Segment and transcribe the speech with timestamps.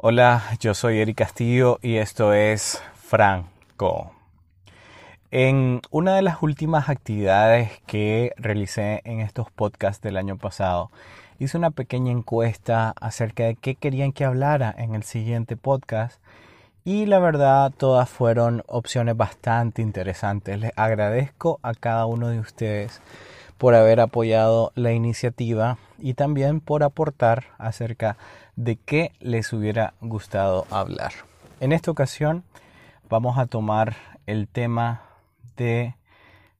[0.00, 4.12] Hola, yo soy Eric Castillo y esto es Franco.
[5.32, 10.92] En una de las últimas actividades que realicé en estos podcasts del año pasado,
[11.40, 16.22] hice una pequeña encuesta acerca de qué querían que hablara en el siguiente podcast
[16.84, 20.60] y la verdad todas fueron opciones bastante interesantes.
[20.60, 23.02] Les agradezco a cada uno de ustedes
[23.58, 28.16] por haber apoyado la iniciativa y también por aportar acerca
[28.56, 31.12] de qué les hubiera gustado hablar.
[31.60, 32.44] En esta ocasión
[33.08, 35.02] vamos a tomar el tema
[35.56, 35.96] de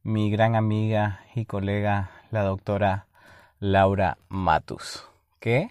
[0.02, 3.06] mi gran amiga y colega, la doctora
[3.60, 5.04] Laura Matus,
[5.40, 5.70] que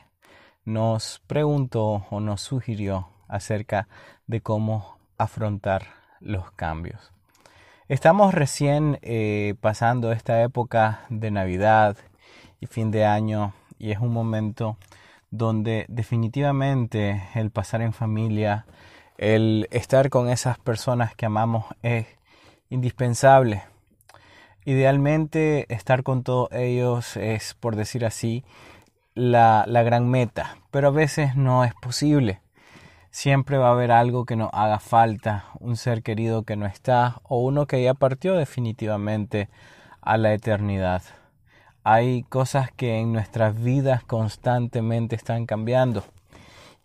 [0.63, 3.87] nos preguntó o nos sugirió acerca
[4.27, 5.87] de cómo afrontar
[6.19, 7.16] los cambios.
[7.89, 11.95] Estamos recién eh, pasando esta época de Navidad
[12.59, 14.75] y fin de año y es un momento
[15.31, 18.65] donde definitivamente el pasar en familia,
[19.17, 22.07] el estar con esas personas que amamos es
[22.69, 23.63] indispensable.
[24.65, 28.43] Idealmente estar con todos ellos es, por decir así,
[29.13, 32.41] la, la gran meta, pero a veces no es posible.
[33.11, 37.21] Siempre va a haber algo que nos haga falta, un ser querido que no está
[37.23, 39.49] o uno que ya partió definitivamente
[40.01, 41.01] a la eternidad.
[41.83, 46.03] Hay cosas que en nuestras vidas constantemente están cambiando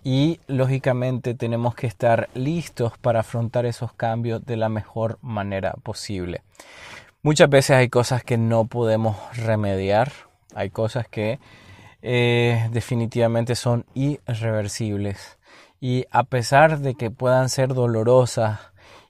[0.05, 6.43] y lógicamente tenemos que estar listos para afrontar esos cambios de la mejor manera posible.
[7.23, 10.13] Muchas veces hay cosas que no podemos remediar,
[10.55, 11.39] hay cosas que
[12.03, 15.39] eh, definitivamente son irreversibles
[15.83, 18.61] y a pesar de que puedan ser dolorosas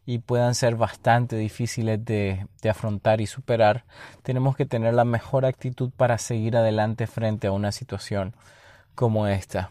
[0.06, 3.84] y puedan ser bastante difíciles de, afrontar y superar,
[4.22, 8.34] tenemos que tener la mejor actitud para seguir adelante frente a una situación
[8.94, 9.68] como esta.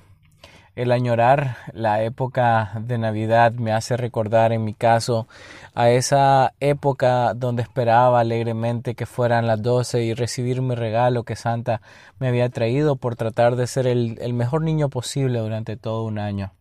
[0.76, 5.28] El añorar la época de Navidad me hace recordar en mi caso
[5.74, 11.36] a esa época donde esperaba alegremente que fueran las 12 y recibir mi regalo que
[11.36, 11.82] Santa
[12.20, 16.54] me había traído por tratar de ser el mejor niño posible durante todo un año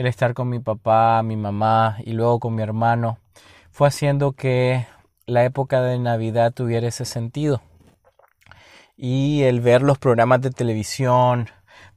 [0.00, 3.18] el estar con mi papá, mi mamá y luego con mi hermano,
[3.70, 4.86] fue haciendo que
[5.26, 7.60] la época de Navidad tuviera ese sentido.
[8.96, 11.50] Y el ver los programas de televisión,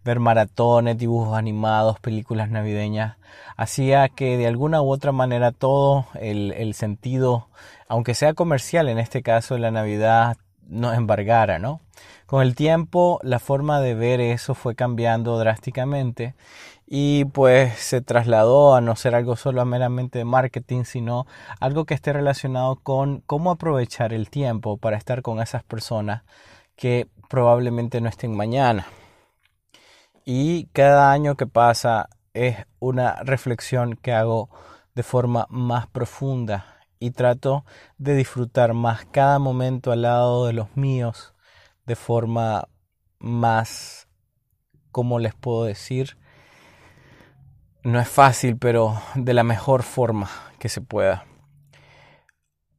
[0.03, 3.15] ver maratones, dibujos animados, películas navideñas,
[3.55, 7.47] hacía que de alguna u otra manera todo el, el sentido,
[7.87, 10.35] aunque sea comercial en este caso, la Navidad
[10.67, 11.79] nos embargara, ¿no?
[12.25, 16.35] Con el tiempo la forma de ver eso fue cambiando drásticamente
[16.95, 21.25] y pues se trasladó a no ser algo solo meramente de marketing, sino
[21.59, 26.21] algo que esté relacionado con cómo aprovechar el tiempo para estar con esas personas
[26.75, 28.85] que probablemente no estén mañana.
[30.23, 34.51] Y cada año que pasa es una reflexión que hago
[34.93, 37.65] de forma más profunda y trato
[37.97, 41.33] de disfrutar más cada momento al lado de los míos
[41.87, 42.67] de forma
[43.17, 44.07] más,
[44.91, 46.17] como les puedo decir?
[47.83, 51.25] No es fácil, pero de la mejor forma que se pueda.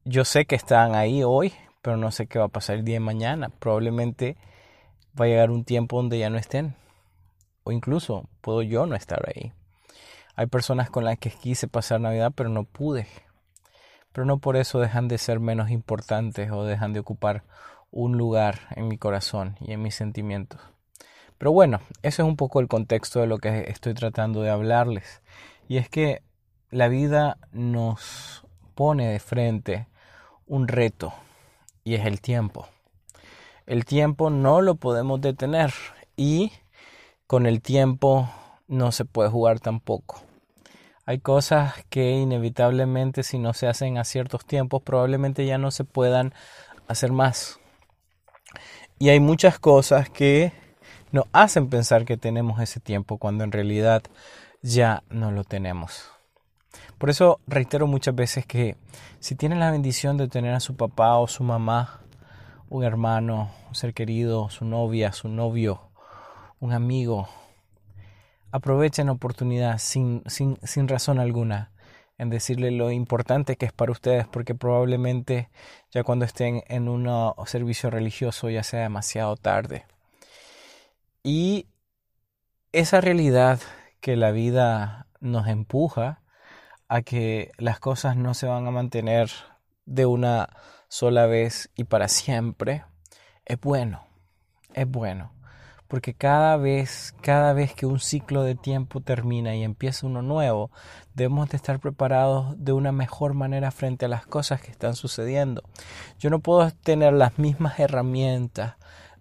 [0.07, 2.95] Yo sé que están ahí hoy, pero no sé qué va a pasar el día
[2.95, 3.51] de mañana.
[3.51, 4.39] Probablemente
[5.21, 6.75] va a llegar un tiempo donde ya no estén.
[7.65, 9.53] O incluso puedo yo no estar ahí.
[10.37, 13.07] Hay personas con las que quise pasar Navidad, pero no pude.
[14.13, 17.45] Pero no por eso dejan de ser menos importantes o dejan de ocupar
[17.91, 20.63] un lugar en mi corazón y en mis sentimientos.
[21.39, 25.23] Pero bueno, ese es un poco el contexto de lo que estoy tratando de hablarles.
[25.69, 26.23] Y es que
[26.71, 29.87] la vida nos pone de frente
[30.47, 31.13] un reto
[31.85, 32.69] y es el tiempo.
[33.67, 35.73] El tiempo no lo podemos detener
[36.17, 36.53] y
[37.27, 38.29] con el tiempo
[38.67, 40.23] no se puede jugar tampoco.
[41.07, 45.85] Hay cosas que inevitablemente si no se hacen a ciertos tiempos probablemente ya no se
[45.85, 46.35] puedan
[46.89, 47.59] hacer más.
[48.99, 50.53] Y hay muchas cosas que
[51.15, 54.03] nos hacen pensar que tenemos ese tiempo cuando en realidad
[54.63, 56.11] ya no lo tenemos.
[56.99, 58.77] Por eso reitero muchas veces que
[59.21, 62.01] si tienen la bendición de tener a su papá o su mamá,
[62.69, 65.83] un hermano, un ser querido, su novia, su novio,
[66.59, 67.29] un amigo,
[68.51, 71.71] aprovechen la oportunidad sin, sin, sin razón alguna
[72.19, 75.49] en decirle lo importante que es para ustedes, porque probablemente
[75.93, 77.09] ya cuando estén en un
[77.47, 79.85] servicio religioso ya sea demasiado tarde.
[81.25, 81.67] Y
[82.73, 83.59] esa realidad
[84.01, 86.21] que la vida nos empuja
[86.87, 89.31] a que las cosas no se van a mantener
[89.87, 90.51] de una
[90.89, 92.85] sola vez y para siempre,
[93.47, 94.07] es bueno,
[94.75, 95.35] es bueno
[95.95, 100.73] porque cada vez, cada vez que un ciclo de tiempo termina y empieza uno nuevo,
[101.15, 105.63] debemos de estar preparados de una mejor manera frente a las cosas que están sucediendo.
[106.19, 108.75] Yo no puedo tener las mismas herramientas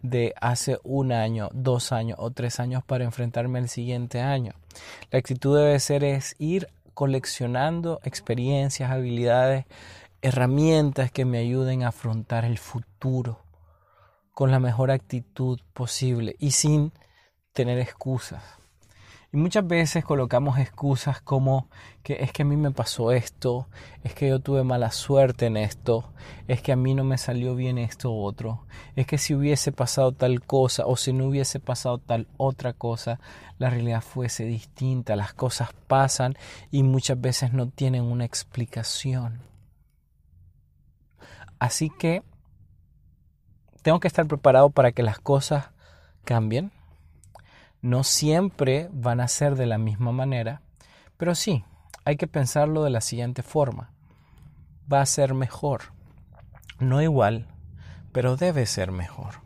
[0.03, 4.53] de hace un año, dos años o tres años para enfrentarme al siguiente año.
[5.09, 9.65] La actitud debe ser es ir coleccionando experiencias, habilidades,
[10.21, 13.39] herramientas que me ayuden a afrontar el futuro
[14.33, 16.91] con la mejor actitud posible y sin
[17.53, 18.43] tener excusas.
[19.33, 21.67] Y muchas veces colocamos excusas como
[22.03, 23.67] que es que a mí me pasó esto,
[24.03, 26.13] es que yo tuve mala suerte en esto,
[26.47, 30.11] es que a mí no me salió bien esto otro, es que si hubiese pasado
[30.11, 33.19] tal cosa o si no hubiese pasado tal otra cosa,
[33.57, 35.15] la realidad fuese distinta.
[35.15, 36.35] Las cosas pasan
[36.69, 39.41] y muchas veces no tienen una explicación.
[41.57, 42.21] Así que
[43.81, 45.71] tengo que estar preparado para que las cosas
[46.23, 46.71] cambien
[47.83, 50.61] no siempre van a ser de la misma manera,
[51.17, 51.65] pero sí,
[52.05, 53.91] hay que pensarlo de la siguiente forma.
[54.91, 55.93] Va a ser mejor.
[56.79, 57.47] No igual,
[58.13, 59.41] pero debe ser mejor.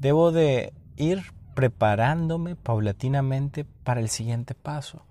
[0.00, 5.06] Debo de ir preparándome paulatinamente para el siguiente paso.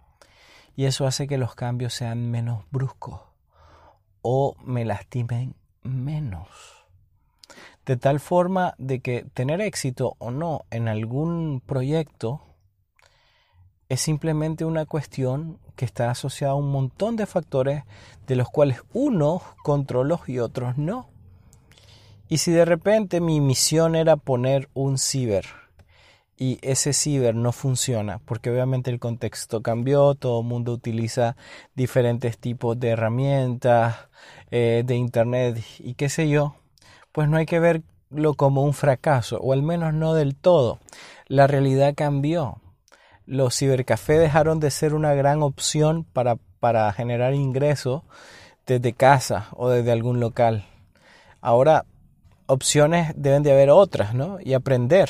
[0.75, 3.21] Y eso hace que los cambios sean menos bruscos
[4.21, 6.78] o me lastimen menos
[7.85, 12.41] de tal forma de que tener éxito o no en algún proyecto
[13.89, 17.83] es simplemente una cuestión que está asociada a un montón de factores
[18.27, 21.09] de los cuales unos controlo y otros no.
[22.27, 25.45] Y si de repente mi misión era poner un ciber
[26.37, 31.35] y ese ciber no funciona, porque obviamente el contexto cambió, todo el mundo utiliza
[31.75, 33.95] diferentes tipos de herramientas
[34.51, 36.55] eh, de internet y qué sé yo,
[37.19, 40.79] pues no hay que verlo como un fracaso, o al menos no del todo.
[41.27, 42.61] La realidad cambió.
[43.25, 48.03] Los cibercafés dejaron de ser una gran opción para, para generar ingresos
[48.65, 50.65] desde casa o desde algún local.
[51.41, 51.83] Ahora,
[52.45, 54.37] opciones deben de haber otras, ¿no?
[54.39, 55.09] Y aprender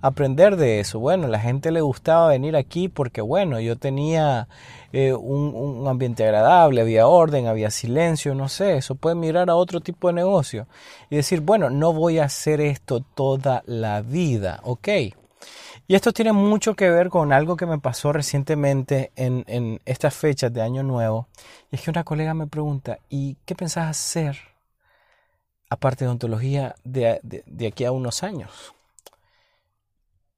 [0.00, 0.98] aprender de eso.
[0.98, 4.48] Bueno, la gente le gustaba venir aquí porque, bueno, yo tenía
[4.92, 9.80] eh, un, ambiente agradable, había orden, había silencio, no sé, eso puede mirar a otro
[9.80, 10.66] tipo de negocio
[11.10, 14.88] y decir, bueno, no voy a hacer esto toda la vida, ¿ok?
[15.88, 20.14] Y esto tiene mucho que ver con algo que me pasó recientemente en, en estas
[20.14, 21.28] fechas de Año Nuevo.
[21.70, 24.38] Y es que una colega me pregunta, ¿y qué pensás hacer
[25.68, 28.74] aparte de ontología de, de aquí a unos años?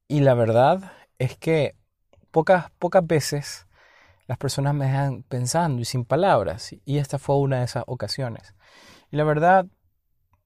[0.07, 1.75] Y la verdad es que
[2.31, 3.67] pocas, pocas veces
[4.27, 6.75] las personas me dejan pensando y sin palabras.
[6.85, 8.53] Y esta fue una de esas ocasiones.
[9.11, 9.65] Y la verdad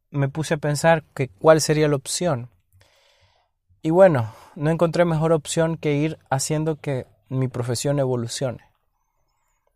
[0.09, 2.50] me puse a pensar que cuál sería la opción.
[3.81, 8.63] Y bueno, no encontré mejor opción que ir haciendo que mi profesión evolucione.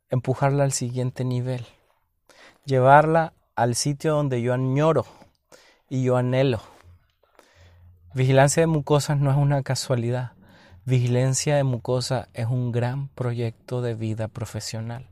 [0.10, 1.66] Empujarla al siguiente nivel.
[2.66, 5.06] Llevarla al sitio donde yo añoro
[5.90, 6.62] y yo anhelo.
[8.14, 10.34] Vigilancia de mucosas no es una casualidad.
[10.84, 15.08] Vigilancia de mucosa es un gran proyecto de vida profesional,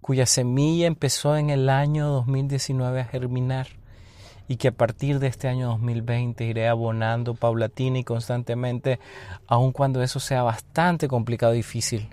[0.00, 3.66] cuya semilla empezó en el año 2019 a germinar
[4.46, 9.00] y que a partir de este año 2020 iré abonando paulatina y constantemente,
[9.48, 12.10] aun cuando eso sea bastante complicado y difícil.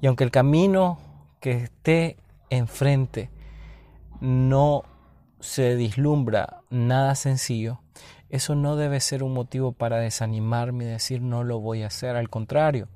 [0.00, 0.98] Y aunque el camino
[1.40, 2.16] que esté
[2.48, 3.28] enfrente
[4.22, 4.84] no
[5.40, 7.80] se dislumbra nada sencillo,
[8.30, 12.16] eso no debe ser un motivo para desanimarme y decir no lo voy a hacer.
[12.16, 12.88] Al contrario,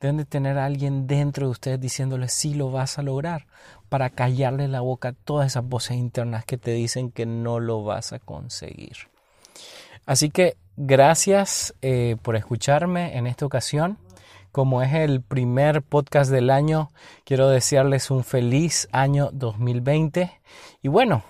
[0.00, 3.46] deben de tener a alguien dentro de ustedes diciéndole sí lo vas a lograr
[3.88, 7.84] para callarle la boca a todas esas voces internas que te dicen que no lo
[7.84, 8.96] vas a conseguir.
[10.06, 13.98] Así que gracias eh, por escucharme en esta ocasión.
[14.52, 16.90] Como es el primer podcast del año,
[17.24, 20.30] quiero desearles un feliz año 2020.
[20.80, 21.24] Y bueno,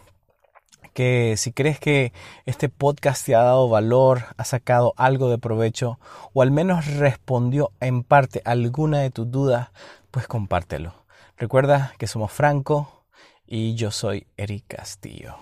[0.94, 2.12] que si crees que
[2.46, 5.98] este podcast te ha dado valor, ha sacado algo de provecho
[6.32, 9.68] o al menos respondió en parte alguna de tus dudas,
[10.10, 10.94] pues compártelo.
[11.36, 13.04] Recuerda que somos Franco
[13.46, 15.36] y yo soy Eric Castillo.